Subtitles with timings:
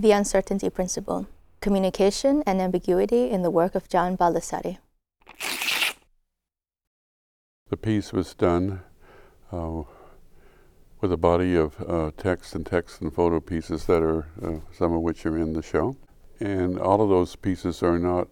[0.00, 1.26] The Uncertainty Principle
[1.60, 4.78] Communication and Ambiguity in the Work of John Baldessari.
[7.68, 8.80] The piece was done
[9.52, 9.82] uh,
[11.02, 14.94] with a body of uh, text and text and photo pieces that are, uh, some
[14.94, 15.98] of which are in the show.
[16.40, 18.28] And all of those pieces are not,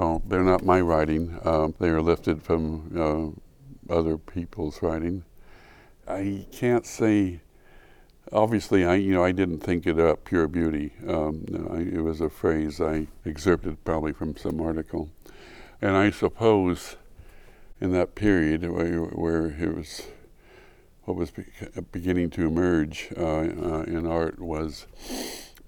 [0.00, 1.38] oh, they're not my writing.
[1.44, 3.38] Um, they are lifted from
[3.88, 5.22] uh, other people's writing.
[6.08, 7.42] I can't say
[8.30, 10.92] obviously, I you know I didn't think it up pure beauty.
[11.06, 15.10] Um, I, it was a phrase I excerpted probably from some article,
[15.80, 16.96] and I suppose
[17.80, 20.02] in that period where, where it was
[21.04, 21.44] what was be-
[21.90, 24.86] beginning to emerge uh, uh, in art was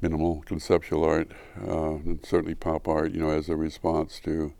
[0.00, 1.33] minimal conceptual art
[1.66, 3.12] uh, and certainly pop art.
[3.12, 4.52] You know, as a response to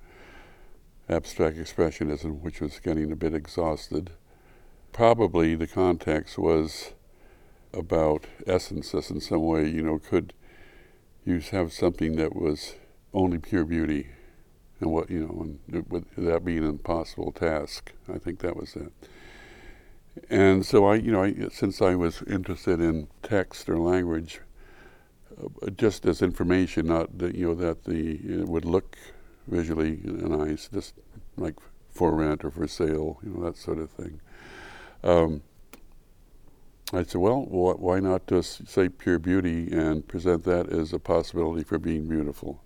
[1.09, 4.11] abstract expressionism, which was getting a bit exhausted.
[4.93, 6.93] Probably the context was
[7.77, 9.69] about essences in some way.
[9.69, 10.33] You know, could
[11.25, 12.75] you have something that was
[13.13, 14.09] only pure beauty,
[14.81, 17.93] and what you know, and with that being an impossible task.
[18.13, 18.93] I think that was it.
[20.31, 24.41] And so I, you know, I, since I was interested in text or language,
[25.43, 28.97] uh, just as information, not that you know that the it would look
[29.47, 30.95] visually nice, just
[31.37, 31.57] like
[31.91, 34.21] for rent or for sale, you know, that sort of thing.
[35.03, 35.43] Um,
[36.97, 41.65] I said, well, why not just say pure beauty and present that as a possibility
[41.65, 42.63] for being beautiful?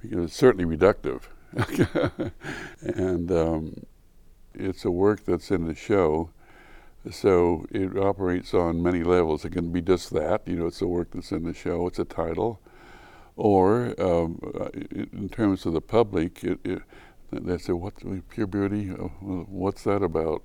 [0.00, 1.22] Because it's certainly reductive.
[2.82, 3.74] and um,
[4.54, 6.30] it's a work that's in the show,
[7.10, 9.44] so it operates on many levels.
[9.44, 11.98] It can be just that, you know, it's a work that's in the show, it's
[11.98, 12.60] a title.
[13.36, 14.38] Or um,
[14.90, 16.82] in terms of the public, it, it,
[17.32, 17.94] they say, what,
[18.28, 18.86] pure beauty?
[18.88, 20.42] What's that about?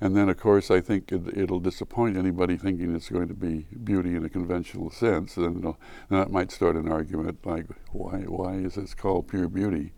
[0.00, 3.66] And then, of course, I think it, will disappoint anybody thinking it's going to be
[3.82, 5.36] beauty in a conventional sense.
[5.36, 5.74] And
[6.08, 9.92] that might start an argument like, why, why is this called pure beauty?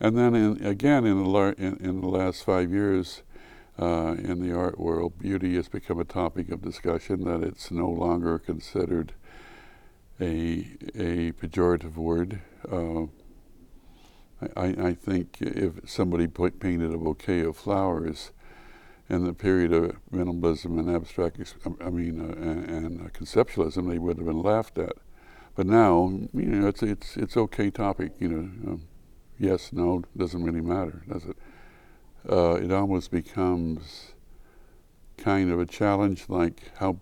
[0.00, 3.22] And then, in, again, in the, in, in, the last five years,
[3.78, 7.88] uh, in the art world, beauty has become a topic of discussion, that it's no
[7.88, 9.12] longer considered
[10.20, 12.40] a, a pejorative word.
[12.70, 13.04] Uh,
[14.56, 18.30] I, I, think if somebody put, painted a bouquet of flowers,
[19.08, 21.38] in the period of minimalism and abstract,
[21.80, 24.92] I mean, uh, and, and uh, conceptualism, they would have been laughed at.
[25.54, 28.12] But now, you know, it's it's it's okay topic.
[28.20, 28.82] You know, um,
[29.38, 31.36] yes, no, doesn't really matter, does it?
[32.30, 34.12] Uh, it almost becomes
[35.16, 37.00] kind of a challenge, like how,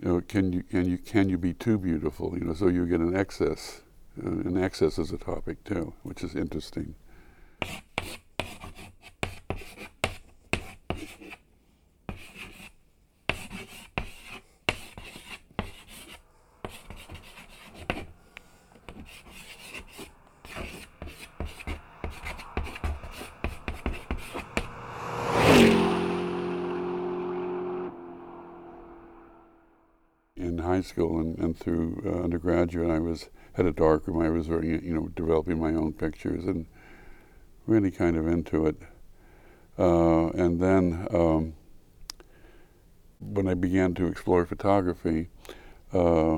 [0.00, 2.36] you know, can you can you can you be too beautiful?
[2.36, 3.82] You know, so you get an excess.
[4.22, 6.94] Uh, an excess is a topic too, which is interesting.
[30.72, 30.80] high
[31.52, 34.22] and through uh, undergraduate, I was had a darkroom.
[34.22, 36.66] I was you know developing my own pictures and
[37.66, 38.76] really kind of into it.
[39.78, 41.54] Uh, and then um,
[43.20, 45.28] when I began to explore photography,
[45.92, 46.36] uh,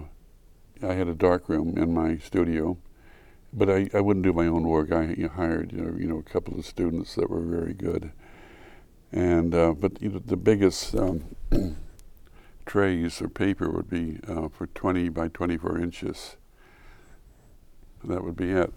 [0.83, 2.77] I had a darkroom in my studio,
[3.53, 4.93] but I, I wouldn't do my own work.
[4.93, 8.11] I hired you know, you know a couple of students that were very good.
[9.13, 11.25] And uh, but you know, the biggest um,
[12.67, 16.37] trays or paper would be uh, for 20 by 24 inches.
[18.03, 18.73] That would be it.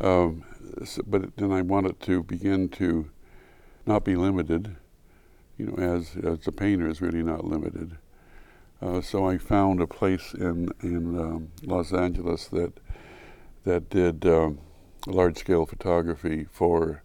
[0.00, 0.44] Um,
[0.84, 3.10] so, but then I wanted to begin to
[3.86, 4.76] not be limited,
[5.56, 7.96] you know, as, as a painter is really not limited.
[8.82, 12.78] Uh, so I found a place in, in um, Los Angeles that,
[13.64, 14.58] that did um,
[15.06, 17.02] large scale photography for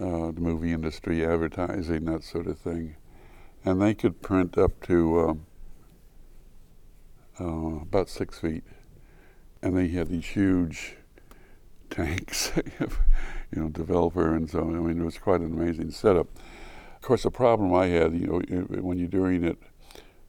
[0.00, 2.96] uh, the movie industry, advertising, that sort of thing
[3.64, 5.46] and they could print up to um,
[7.40, 8.64] uh, about six feet,
[9.62, 10.96] and they had these huge
[11.90, 12.88] tanks, you
[13.52, 16.28] know, developer, and so I mean it was quite an amazing setup.
[16.96, 18.40] Of course, the problem I had, you know,
[18.80, 19.58] when you're doing it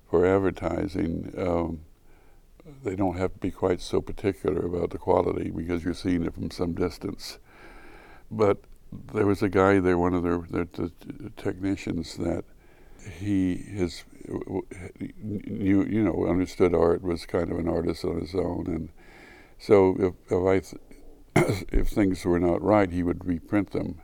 [0.10, 1.82] for advertising, um,
[2.84, 6.34] they don't have to be quite so particular about the quality because you're seeing it
[6.34, 7.38] from some distance.
[8.30, 8.58] But
[9.14, 12.44] there was a guy there, one of their, their the technicians that
[13.20, 18.66] he his you you know understood art was kind of an artist on his own,
[18.68, 18.90] and
[19.58, 24.02] so if if I th- if things were not right, he would reprint them.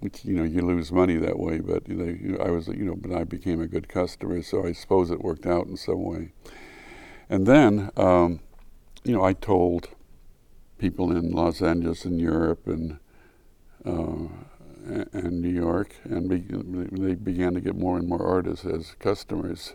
[0.00, 2.84] Which, you know, you lose money that way, but they, you know, I was, you
[2.84, 6.02] know, but I became a good customer, so I suppose it worked out in some
[6.02, 6.32] way.
[7.30, 8.40] And then, um,
[9.04, 9.88] you know, I told
[10.76, 12.98] people in Los Angeles and Europe and
[13.86, 14.28] uh,
[14.84, 16.44] and New York, and be,
[17.02, 19.74] they began to get more and more artists as customers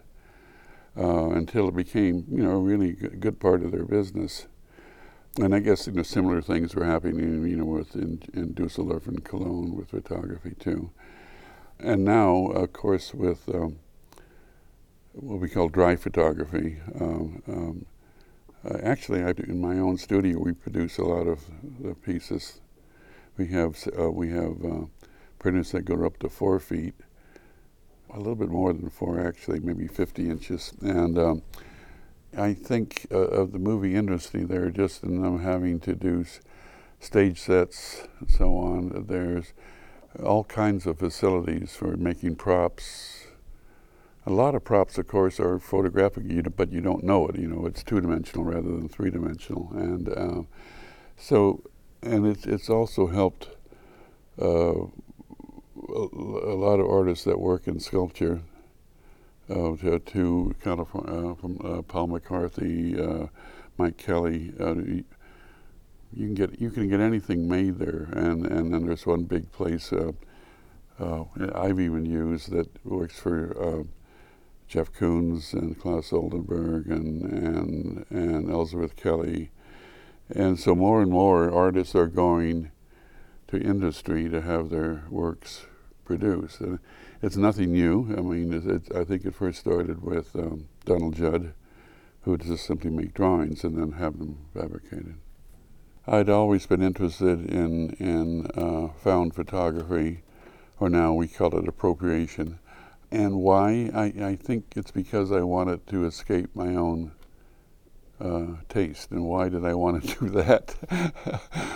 [0.97, 4.47] uh, until it became, you know, a really good part of their business.
[5.39, 9.07] And I guess you know similar things were happening, you know, with in, in Dusseldorf
[9.07, 10.91] and Cologne with photography too.
[11.79, 13.77] And now, of course, with um,
[15.13, 16.77] what we call dry photography.
[16.99, 17.85] Um, um,
[18.65, 21.39] uh, actually, I, in my own studio, we produce a lot of
[21.79, 22.59] the pieces.
[23.37, 24.85] We have uh, we have uh,
[25.39, 26.93] printers that go up to four feet,
[28.13, 30.73] a little bit more than four actually, maybe 50 inches.
[30.81, 31.41] And um,
[32.37, 36.39] I think uh, of the movie industry, there just in them having to do s-
[36.99, 39.05] stage sets and so on.
[39.07, 39.53] There's
[40.23, 43.27] all kinds of facilities for making props.
[44.25, 46.23] A lot of props, of course, are photographic,
[46.55, 47.37] but you don't know it.
[47.37, 50.43] You know, it's two dimensional rather than three dimensional, and uh,
[51.17, 51.63] so,
[52.03, 53.49] and it's it's also helped
[54.39, 54.73] uh,
[55.91, 58.41] a, lot of artists that work in sculpture.
[59.49, 63.25] Uh, to, to, kind of uh, from uh, Paul McCarthy, uh,
[63.79, 64.53] Mike Kelley.
[64.59, 65.03] Uh, you,
[66.13, 69.91] can get you can get anything made there, and and then there's one big place
[70.99, 73.87] I've even used that works for
[74.67, 79.49] Jeff Koons and Claes Oldenburg and and and Ellsworth Kelly,
[80.29, 82.69] and so more and more artists are going
[83.47, 85.65] to industry to have their works
[86.09, 86.59] produced.
[86.59, 86.79] And
[87.21, 88.15] it's nothing new.
[88.17, 91.53] I mean, it, it, I think it first started with um, Donald Judd,
[92.21, 95.15] who would just simply make drawings and then have them fabricated.
[96.07, 100.23] I'd always been interested in in uh, found photography,
[100.79, 102.57] or now we call it appropriation.
[103.11, 103.91] And why?
[103.93, 107.11] I, I think it's because I wanted to escape my own
[108.19, 109.11] uh, taste.
[109.11, 110.73] And why did I want to do that?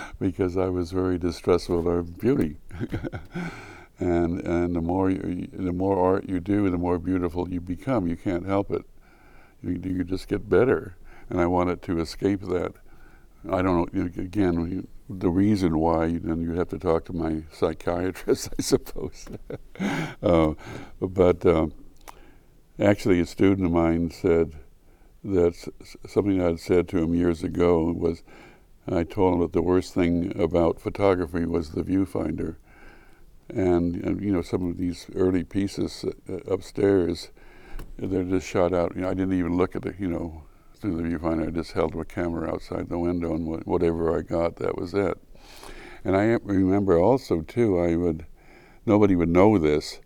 [0.18, 2.56] because I was very distrustful of beauty.
[4.00, 8.06] and and the more you, the more art you do, the more beautiful you become.
[8.06, 8.84] You can't help it.
[9.62, 10.96] You, you just get better.
[11.30, 12.74] And I wanted to escape that.
[13.50, 14.04] I don't know.
[14.04, 19.26] Again, the reason why, then you have to talk to my psychiatrist, I suppose.
[20.22, 20.54] uh,
[21.00, 21.72] but um,
[22.78, 24.54] actually, a student of mine said
[25.22, 25.68] that
[26.06, 28.22] something I had said to him years ago was,
[28.86, 32.56] I told him that the worst thing about photography was the viewfinder.
[33.48, 37.30] And, and you know, some of these early pieces uh, upstairs,
[37.98, 38.94] they're just shot out.
[38.94, 40.42] You know, I didn't even look at it, you know,
[40.80, 41.48] through the viewfinder.
[41.48, 45.18] I just held my camera outside the window, and whatever I got, that was it.
[46.04, 48.26] And I remember also too, I would,
[48.84, 50.00] nobody would know this,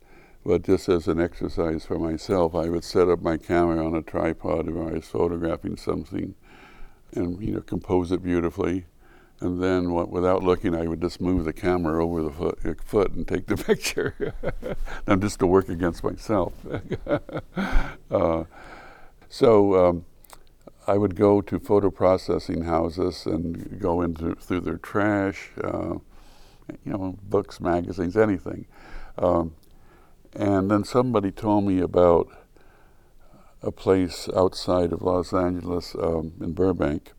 [0.45, 4.03] but just as an exercise for myself, I would set up my camera on a
[4.03, 6.35] tripod if I was photographing something,
[7.13, 8.87] and you know, compose it beautifully.
[9.41, 13.13] And then, without looking, I would just move the camera over the foot, uh, foot
[13.13, 14.35] and take the picture.
[15.07, 16.55] I'm just to work against myself.
[18.11, 18.45] uh,
[19.29, 20.05] so, um,
[20.89, 25.97] I would go to photo processing houses and go into through their trash, uh,
[26.85, 28.67] you know, books, magazines, anything.
[29.19, 29.55] Um,
[30.35, 32.29] and then somebody told me about
[33.63, 37.13] a place outside of Los Angeles um, in Burbank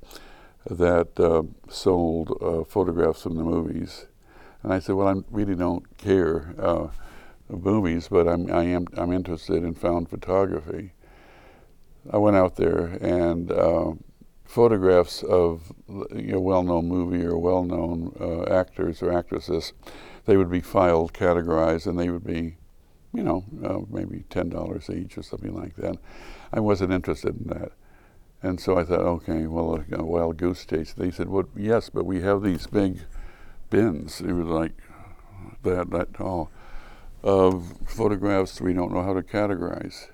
[0.69, 4.05] that uh, sold uh, photographs from the movies.
[4.63, 6.87] And I said, well, I really don't care uh,
[7.49, 10.93] movies, but I'm, I am, I'm interested in found photography.
[12.11, 13.91] I went out there and uh,
[14.45, 19.73] photographs of a well-known movie or well-known uh, actors or actresses,
[20.25, 22.57] they would be filed, categorized, and they would be,
[23.13, 25.97] you know, uh, maybe ten dollars each or something like that.
[26.51, 27.71] I wasn't interested in that,
[28.41, 30.93] and so I thought, okay, well, a wild goose chase.
[30.93, 33.01] They said, well, yes, but we have these big
[33.69, 34.21] bins.
[34.21, 34.71] It was like
[35.63, 36.49] that, that tall
[37.21, 40.07] of photographs we don't know how to categorize.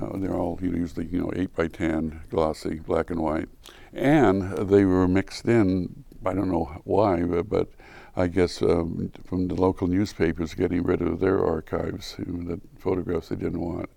[0.00, 3.48] Uh, they're all usually, you know, 8 by 10, glossy, black and white.
[3.92, 7.68] And they were mixed in, I don't know why, but, but
[8.16, 12.60] I guess um, from the local newspapers getting rid of their archives, you know, the
[12.78, 13.90] photographs they didn't want.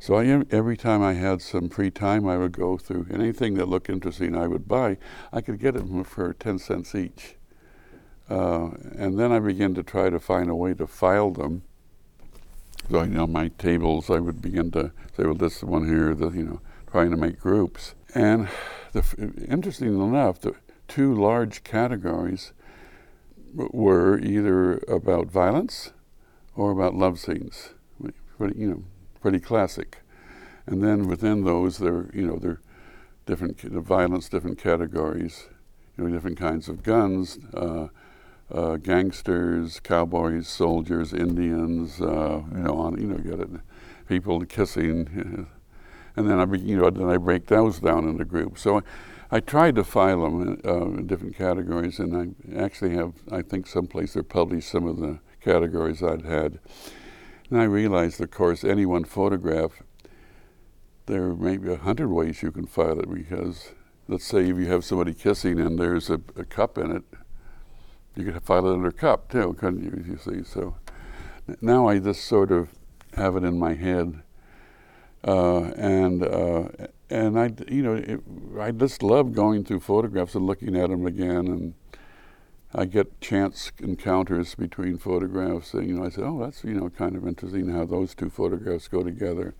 [0.00, 3.68] So I, every time I had some free time, I would go through anything that
[3.68, 4.96] looked interesting I would buy.
[5.32, 7.34] I could get them for 10 cents each.
[8.30, 11.62] Uh, and then I began to try to find a way to file them
[12.90, 16.30] so you know, my tables, I would begin to say, well, this one here, the,
[16.30, 17.94] you know, trying to make groups.
[18.14, 18.48] And
[18.92, 19.04] the,
[19.46, 20.54] interestingly enough, the
[20.86, 22.54] two large categories
[23.54, 25.92] were either about violence
[26.56, 27.74] or about love scenes,
[28.38, 28.84] pretty, you know,
[29.20, 29.98] pretty classic.
[30.66, 32.60] And then within those, there, you know, there
[33.26, 35.48] different violence, different categories,
[35.96, 37.88] you know, different kinds of guns, uh,
[38.50, 43.50] uh, gangsters, cowboys, soldiers, Indians, uh, you know, on you know, get it,
[44.08, 45.46] people kissing,
[46.16, 48.62] and then I, you know, then I break those down into groups.
[48.62, 48.78] So.
[48.78, 48.82] I,
[49.30, 53.42] I tried to file them in, uh, in different categories, and I actually have, I
[53.42, 56.60] think, someplace they published some of the categories I'd had.
[57.50, 59.82] And I realized, of course, any one photograph,
[61.06, 63.70] there may be a hundred ways you can file it because,
[64.06, 67.04] let's say, if you have somebody kissing and there's a, a cup in it,
[68.14, 70.12] you could file it under cup too, couldn't you?
[70.12, 70.76] You see, so
[71.60, 72.68] now I just sort of
[73.14, 74.22] have it in my head,
[75.26, 76.68] uh, and uh,
[77.08, 78.20] and I, you know, it,
[78.60, 81.74] I just love going through photographs and looking at them again, and
[82.74, 86.90] I get chance encounters between photographs, and you know, I say, oh, that's you know,
[86.90, 89.54] kind of interesting how those two photographs go together.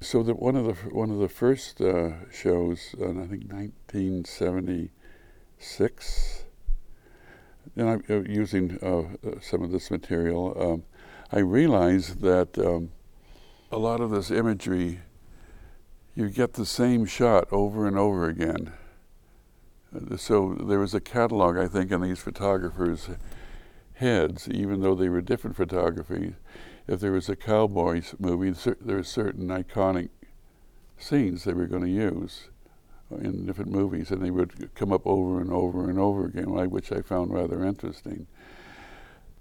[0.00, 6.44] So that one of the one of the first uh, shows, uh, I think 1976,
[7.76, 9.04] and I'm uh, using uh,
[9.40, 10.54] some of this material.
[10.58, 10.84] Um,
[11.32, 12.90] I realized that um,
[13.72, 15.00] a lot of this imagery
[16.14, 18.72] you get the same shot over and over again.
[20.16, 23.10] So there was a catalog, I think, in these photographers'
[23.94, 26.34] heads, even though they were different photography.
[26.86, 30.10] If there was a cowboy movie, there were certain iconic
[30.96, 32.48] scenes they were going to use
[33.10, 36.92] in different movies, and they would come up over and over and over again, which
[36.92, 38.28] I found rather interesting.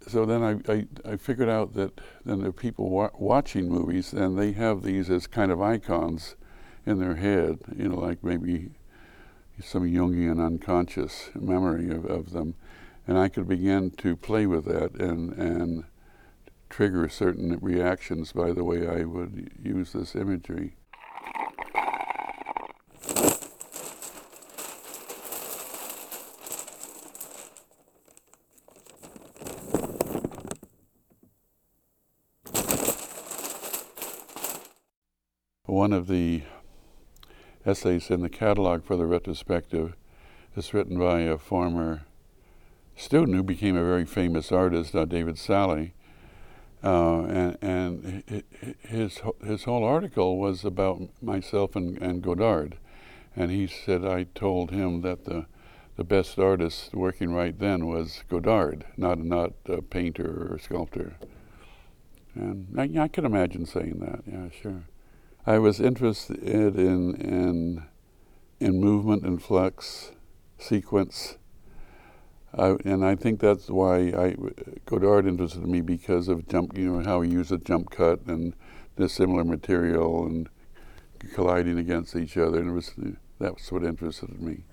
[0.07, 4.37] So then I, I, I figured out that then the people wa- watching movies, and
[4.37, 6.35] they have these as kind of icons
[6.85, 8.71] in their head, you know, like maybe
[9.61, 12.55] some Jungian unconscious memory of, of them.
[13.07, 15.83] And I could begin to play with that and, and
[16.69, 20.75] trigger certain reactions by the way I would use this imagery.
[35.65, 36.43] One of the
[37.65, 39.93] essays in the catalog for the retrospective
[40.55, 42.01] is written by a former
[42.95, 45.91] student who became a very famous artist, uh, David Salle.
[46.81, 48.43] Uh, and, and
[48.87, 52.77] his his whole article was about myself and, and Godard,
[53.35, 55.45] and he said I told him that the
[55.97, 61.17] the best artist working right then was Godard, not not a painter or a sculptor.
[62.33, 64.21] And I, I can imagine saying that.
[64.25, 64.83] Yeah, sure.
[65.49, 67.83] I was interested in in
[68.59, 70.11] in movement and flux,
[70.59, 71.39] sequence,
[72.53, 74.35] and I think that's why I
[74.85, 76.77] Godard interested me because of jump.
[76.77, 78.53] You know how he used a jump cut and
[78.95, 80.49] the similar material and
[81.33, 82.93] colliding against each other, and it was
[83.39, 84.65] that's what interested me.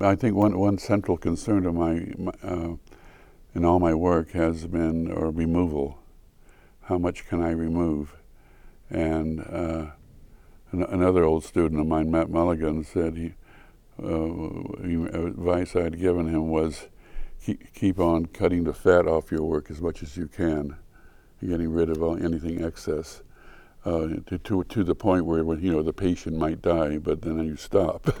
[0.00, 2.74] I think one one central concern of my, my uh,
[3.54, 6.00] in all my work has been or removal.
[6.86, 8.16] How much can I remove?
[8.92, 9.86] And uh,
[10.70, 13.32] an, another old student of mine, Matt Mullican, said he,
[14.02, 16.88] uh, advice I'd given him was
[17.74, 20.76] keep, on cutting the fat off your work as much as you can,
[21.40, 23.22] getting rid of anything excess.
[23.84, 27.22] Uh, to, to, to the point where when, you know the patient might die, but
[27.22, 28.06] then you stop.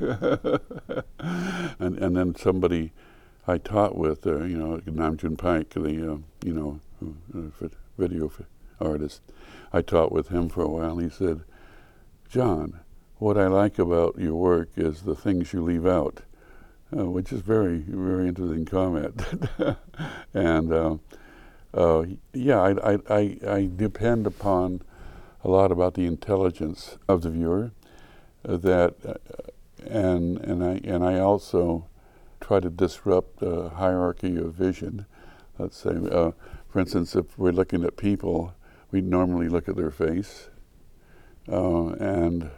[1.20, 2.92] and and then somebody
[3.46, 8.32] I taught with, uh, you know, Nam June Paik, the uh, you know uh, video
[8.80, 9.20] artist,
[9.72, 10.98] I taught with him for a while.
[10.98, 11.42] He said,
[12.28, 12.80] John,
[13.18, 16.22] what I like about your work is the things you leave out,
[16.96, 19.22] uh, which is very, very interesting comment.
[20.34, 20.96] and uh,
[21.74, 24.82] uh, yeah, I, I, I, depend upon
[25.42, 27.72] a lot about the intelligence of the viewer.
[28.46, 29.14] Uh, that uh,
[29.86, 31.86] and and I and I also
[32.40, 35.06] try to disrupt the hierarchy of vision.
[35.58, 36.32] Let's say, uh,
[36.68, 38.52] for instance, if we're looking at people
[38.92, 40.48] we normally look at their face,
[41.50, 42.50] uh, and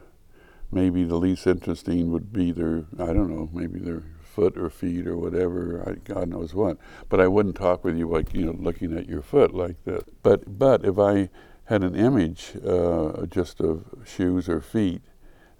[0.71, 5.07] maybe the least interesting would be their, I don't know, maybe their foot or feet
[5.07, 6.77] or whatever, I, God knows what.
[7.09, 10.23] But I wouldn't talk with you like, you know, looking at your foot like that.
[10.23, 11.31] But, but if I
[11.67, 15.03] had an image uh, just of shoes or feet,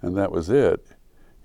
[0.01, 0.85] and that was it,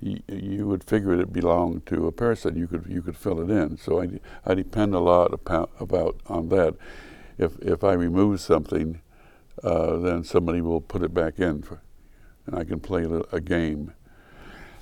[0.01, 2.57] you, you would figure it belonged to a person.
[2.57, 3.77] You could you could fill it in.
[3.77, 6.75] So I, I depend a lot about, about on that.
[7.39, 9.01] If if I remove something,
[9.63, 11.83] uh, then somebody will put it back in, for,
[12.47, 13.93] and I can play a game.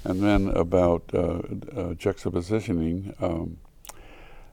[0.04, 3.58] And then about uh, uh, juxtapositioning, um,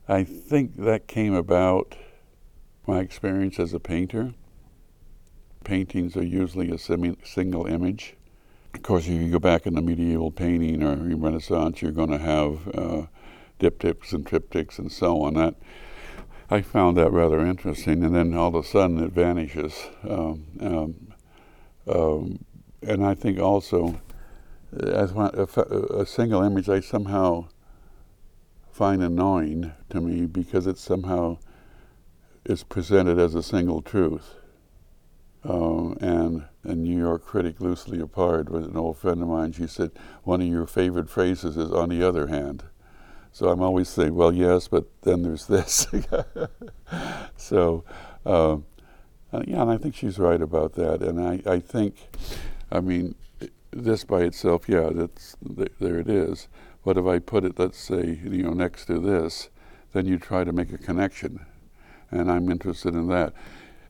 [0.08, 1.96] I think that came about
[2.88, 4.34] my experience as a painter.
[5.64, 8.16] Paintings are usually a semi- single image,
[8.76, 12.18] of course, if you go back in the medieval painting or Renaissance, you're going to
[12.18, 13.06] have uh,
[13.58, 15.36] diptychs and triptychs and so on.
[15.36, 15.56] That
[16.50, 19.88] I found that rather interesting, and then all of a sudden it vanishes.
[20.08, 21.14] Um, um,
[21.88, 22.46] um,
[22.84, 24.00] and I think also,
[24.72, 27.48] as a, single image, I somehow
[28.72, 31.40] find annoying to me because it somehow
[32.46, 34.36] is presented as a single truth.
[35.44, 39.52] Um, and a New York critic, Lucy Lippard, was an old friend of mine.
[39.52, 39.92] She said,
[40.24, 42.64] One of your favorite phrases is on the other hand.
[43.36, 45.88] So I'm always saying, well, yes, but then there's this.
[47.36, 47.84] so,
[48.26, 48.64] um,
[49.46, 51.02] yeah, and I think she's right about that.
[51.02, 51.98] And I, I think,
[52.72, 53.14] I mean,
[53.72, 56.48] this by itself, yeah, that's there it is.
[56.86, 59.50] But if I put it, let's say, you know, next to this,
[59.92, 61.46] then you try to make a connection,
[62.12, 63.34] and I'm interested in that.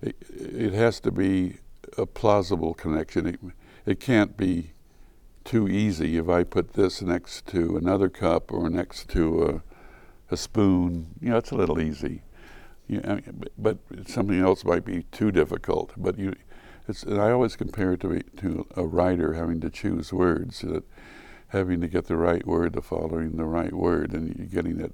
[0.01, 1.57] It, it has to be
[1.99, 3.27] a plausible connection.
[3.27, 3.39] It,
[3.85, 4.71] it can't be
[5.45, 9.63] too easy if I put this next to another cup or next to
[10.29, 11.07] a, a spoon.
[11.21, 12.23] You know, it's a little easy.
[12.87, 13.21] You
[13.57, 15.93] but something else might be too difficult.
[15.95, 16.35] But you,
[16.87, 20.83] it's, I always compare it to, to a writer having to choose words, that
[21.49, 24.93] having to get the right word, the following the right word, and you're getting it.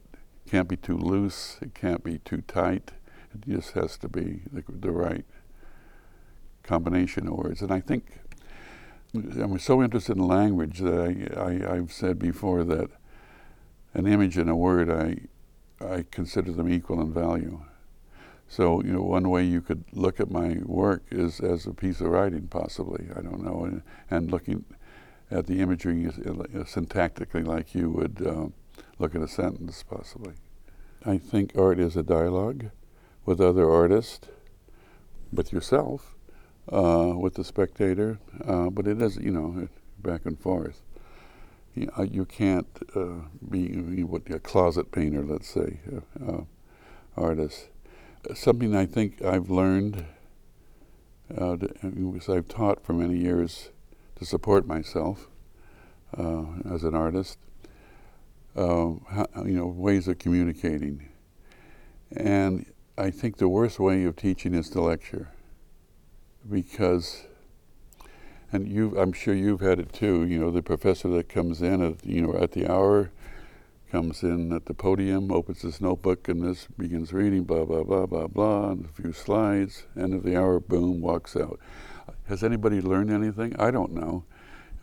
[0.50, 1.58] Can't be too loose.
[1.62, 2.92] It can't be too tight.
[3.34, 5.26] It just has to be the, the right
[6.64, 7.62] combination of words.
[7.62, 8.20] And I think
[9.14, 12.90] I'm so interested in language that I, I, have said before that
[13.94, 15.28] an image and a word, I,
[15.86, 17.62] I consider them equal in value.
[18.48, 22.00] So, you know, one way you could look at my work is as a piece
[22.00, 23.08] of writing, possibly.
[23.16, 23.66] I don't know.
[23.66, 24.64] And, and looking
[25.30, 28.48] at the imagery syntactically like you would uh,
[29.00, 30.34] look at a sentence, possibly.
[31.06, 32.72] I think art is a dialogue
[33.26, 34.28] with other artists,
[35.34, 36.16] with yourself,
[36.72, 39.68] uh, with the spectator, uh, but it is, you know,
[40.00, 40.82] back and forth.
[41.76, 45.80] You, uh, you can't uh, be what a closet painter, let's say,
[46.26, 46.42] uh,
[47.18, 47.68] artist.
[48.34, 50.06] Something I think I've learned,
[51.28, 53.70] because I've taught for many years
[54.16, 55.28] to support myself
[56.18, 57.38] as an artist.
[58.56, 61.10] How, you know, ways of communicating,
[62.16, 62.66] and
[62.98, 65.32] I think the worst way of teaching is to lecture
[66.50, 67.24] because
[68.52, 71.82] and you I'm sure you've had it too, you know, the professor that comes in
[71.82, 73.12] at you know at the hour
[73.92, 78.06] comes in at the podium, opens his notebook and this begins reading blah blah blah
[78.06, 81.60] blah blah and a few slides, end of the hour, boom, walks out.
[82.28, 83.56] Has anybody learned anything?
[83.60, 84.24] I don't know.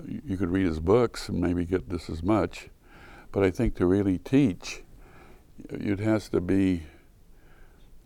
[0.06, 2.68] You could read his books and maybe get this as much.
[3.32, 4.82] But I think to really teach,
[5.68, 6.84] it has to be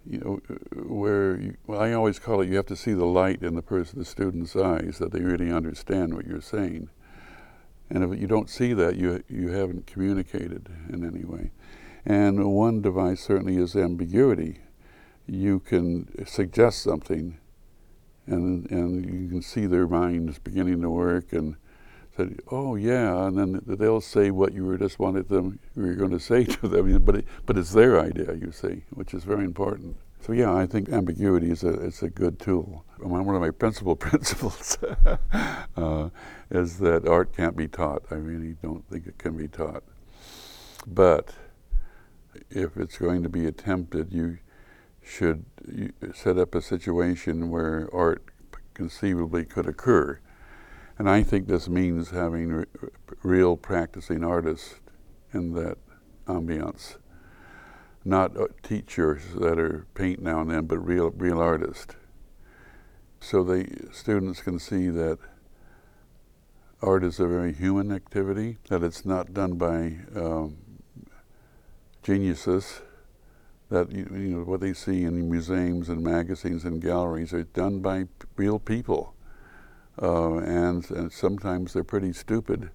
[0.06, 0.40] you know,
[0.82, 3.62] where you, well, I always call it you have to see the light in the
[3.62, 6.88] person, the student's eyes, that they really understand what you're saying.
[7.88, 11.50] And if you don't see that, you you haven't communicated in any way.
[12.04, 14.60] And one device certainly is ambiguity.
[15.26, 17.38] You can suggest something,
[18.26, 21.56] and and you can see their minds beginning to work, and
[22.16, 25.94] said, "Oh yeah," and then they'll say what you were just wanted them you were
[25.94, 29.24] going to say to them, but it, but it's their idea, you see, which is
[29.24, 29.96] very important.
[30.20, 32.84] So yeah, I think ambiguity is a it's a good tool.
[32.98, 34.78] One of my principal principles
[35.76, 36.10] uh,
[36.50, 38.02] is that art can't be taught.
[38.10, 39.82] I really don't think it can be taught,
[40.86, 41.34] but
[42.50, 44.38] if it's going to be attempted, you
[45.02, 45.44] should
[46.14, 48.22] set up a situation where art
[48.74, 50.20] conceivably could occur
[51.02, 52.64] and I think this means having re-
[53.24, 54.76] real practicing artists
[55.34, 55.76] in that
[56.28, 56.94] ambiance,
[58.04, 61.96] not uh, teachers that are paint now and then, but real real artists.
[63.18, 65.18] So the students can see that
[66.80, 70.56] art is a very human activity, that it's not done by um,
[72.04, 72.80] geniuses,
[73.70, 77.80] that you, you know what they see in museums and magazines and galleries are done
[77.80, 79.11] by real people
[80.02, 82.70] uh, and, and sometimes they're pretty stupid,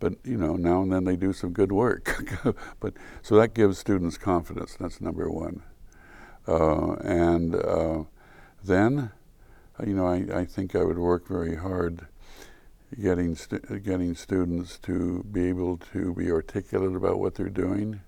[0.00, 2.44] but you know now and then they do some good work.
[2.80, 4.76] but so that gives students confidence.
[4.78, 5.62] That's number one.
[6.46, 8.02] Uh, and uh,
[8.64, 9.12] then,
[9.86, 12.08] you know, I, I think I would work very hard
[13.00, 18.00] getting stu- getting students to be able to be articulate about what they're doing.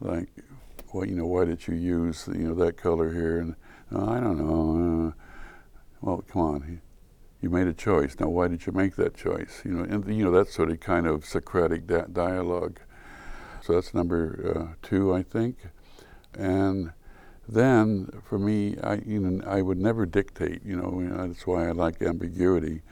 [0.00, 0.30] Like,
[0.92, 3.38] well, you know, why did you use you know that color here?
[3.38, 3.54] And
[3.92, 5.08] oh, I don't know.
[5.08, 5.12] Uh,
[6.00, 6.80] well, come on
[7.42, 8.16] you made a choice.
[8.18, 9.62] Now, why did you make that choice?
[9.64, 12.78] You know, and you know that sort of kind of Socratic di- dialogue.
[13.60, 15.56] So that's number uh, two, I think.
[16.34, 16.92] And
[17.48, 20.64] then, for me, I you know I would never dictate.
[20.64, 22.82] You know, you know that's why I like ambiguity.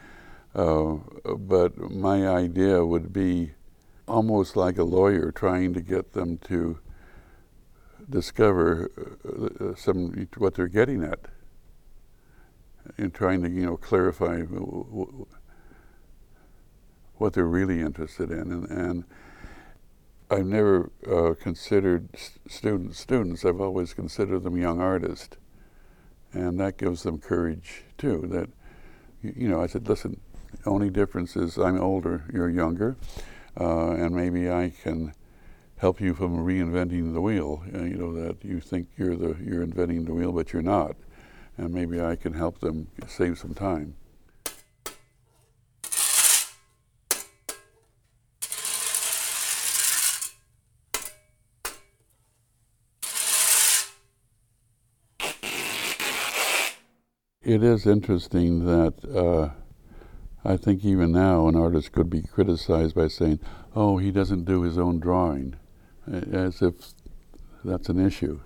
[0.52, 0.96] Uh,
[1.38, 3.52] but my idea would be
[4.08, 6.80] almost like a lawyer trying to get them to
[8.08, 8.90] discover
[9.24, 11.28] uh, uh some what they're getting at
[12.98, 14.42] and trying to you know clarify
[17.16, 18.50] what they're really interested in.
[18.50, 19.05] And, and
[20.31, 22.09] I've never uh, considered
[22.48, 25.37] students students I've always considered them young artists.
[26.33, 28.48] And that gives them courage too that
[29.22, 30.20] you know I said listen
[30.64, 32.96] only difference is I'm older you're younger
[33.59, 35.12] uh, and maybe I can
[35.81, 37.64] help you from reinventing the wheel.
[37.74, 40.94] Uh, you know that you think you're the you're inventing the wheel, but you're not,
[41.61, 43.94] and maybe I can help them save some time.
[57.42, 59.51] It is interesting that uh,
[60.42, 63.40] I think even now an artist could be criticized by saying,
[63.77, 65.57] oh, he doesn't do his own drawing,
[66.11, 66.75] as if
[67.62, 68.40] that's an issue.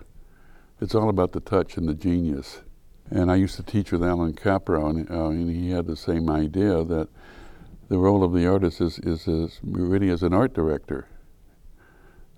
[0.81, 2.63] It's all about the touch and the genius.
[3.11, 6.31] And I used to teach with Allan Kaprow, and, uh, and he had the same
[6.31, 7.09] idea that
[7.89, 11.07] the role of the artist is, is, is really as an art director.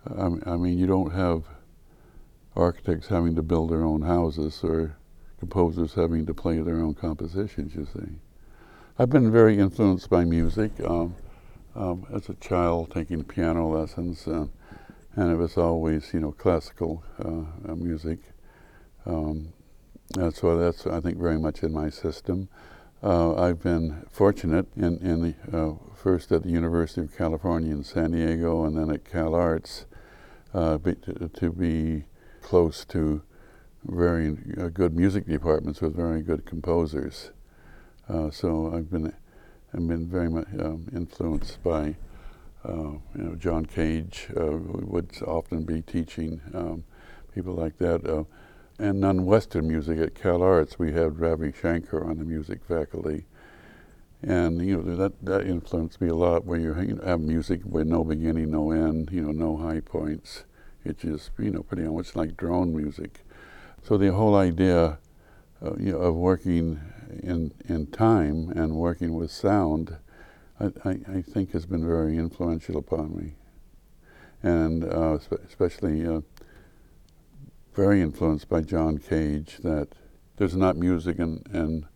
[0.09, 1.45] I, I mean, you don't have
[2.57, 4.97] architects having to build their own houses or
[5.39, 8.17] composers having to play their own compositions, you see.
[8.99, 10.73] I've been very influenced by music.
[10.85, 11.15] Um,
[11.77, 14.47] um, as a child, taking piano lessons, uh,
[15.15, 18.19] and it was always, you know, classical uh, uh music.
[19.05, 19.53] Um,
[20.15, 22.49] so that's, I think, very much in my system.
[23.03, 27.85] Uh, I've been fortunate in, in the, uh, first at the University of California in
[27.85, 29.85] San Diego, and then at Cal Arts,
[30.55, 32.05] uh, be, to, to, be
[32.41, 33.23] close to
[33.85, 34.33] very
[34.73, 37.31] good music departments with very good composers.
[38.09, 39.13] Uh, so I've been
[39.75, 41.97] I've been very much um, influenced by
[42.65, 46.85] uh, you know John Cage uh, would often be teaching um,
[47.35, 48.27] people like that.
[48.79, 53.25] And non-Western music at Cal Arts, we had Ravi Shankar on the music faculty,
[54.23, 56.45] and you know that that influenced me a lot.
[56.45, 60.45] Where you, have music with no beginning, no end, you know, no high points.
[60.85, 63.25] It's just you know pretty much like drone music.
[63.83, 64.99] So the whole idea
[65.65, 66.81] uh, you know, of working
[67.23, 69.97] in, in time and working with sound,
[70.61, 73.35] I, I, I think has been very influential upon me.
[74.43, 76.21] And uh, especially uh,
[77.77, 79.89] very influenced by John Cage that
[80.39, 81.87] there's not music and, and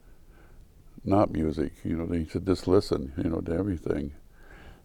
[1.05, 1.73] not music.
[1.83, 4.13] You know, they should just listen, you know, to everything.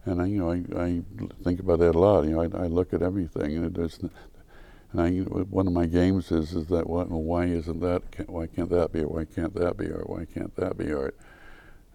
[0.06, 1.02] And I, you know, I, I
[1.44, 2.24] think about that a lot.
[2.24, 6.32] You know, I, I look at everything, and there's and I, one of my games
[6.32, 8.10] is is that what, well, why isn't that?
[8.12, 9.12] Can't, why can't that be art?
[9.12, 10.10] Why can't that be art?
[10.10, 11.18] Why can't that be art?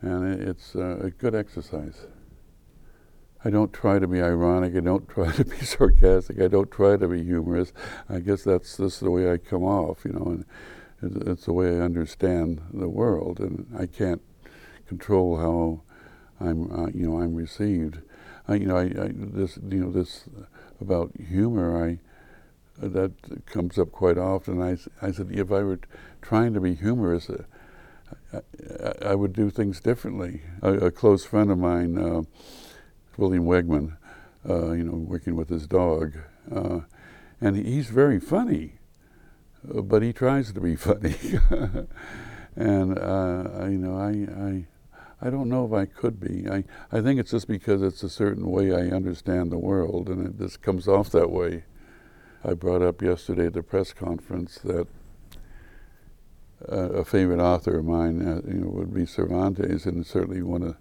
[0.03, 2.07] And it, it's uh, a good exercise.
[3.44, 4.76] I don't try to be ironic.
[4.76, 6.40] I don't try to be sarcastic.
[6.40, 7.72] I don't try to be humorous.
[8.09, 10.44] I guess that's just the way I come off, you know,
[11.00, 14.20] and it's the way I understand the world, and I can't
[14.87, 15.83] control how
[16.46, 18.00] I'm, uh, you know, I'm received.
[18.48, 20.24] I, you know, I, I, this, you know, this
[20.81, 21.85] about humor.
[21.85, 21.98] I,
[22.83, 23.12] that
[23.46, 24.62] comes up quite often.
[24.62, 25.81] I, I said, if I were
[26.22, 27.44] trying to be humorous, uh,
[28.33, 30.42] I, I, would do things differently.
[30.62, 32.22] A, a close friend of mine, uh,
[33.20, 33.96] William Wegman,
[34.48, 36.14] uh, you know, working with his dog,
[36.50, 36.80] uh,
[37.40, 38.78] and he's very funny,
[39.68, 41.14] uh, but he tries to be funny.
[42.56, 44.66] and uh, you know, I, I
[45.22, 46.48] I don't know if I could be.
[46.50, 50.26] I, I think it's just because it's a certain way I understand the world, and
[50.26, 51.64] it just comes off that way.
[52.42, 54.87] I brought up yesterday at the press conference that
[56.66, 60.62] uh, a favorite author of mine uh, you know, would be Cervantes, and certainly one
[60.62, 60.76] of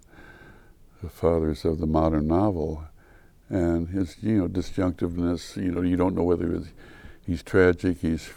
[1.02, 2.84] the fathers of the modern novel.
[3.48, 6.72] And his, you know, disjunctiveness, you know, you don't know whether he's,
[7.26, 8.30] he's tragic, he's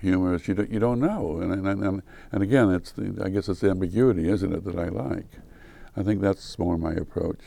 [0.00, 1.40] humorous, you don't, you don't know.
[1.40, 4.78] And, and, and, and again, it's the, I guess it's the ambiguity, isn't it, that
[4.78, 5.26] I like.
[5.96, 7.40] I think that's more my approach.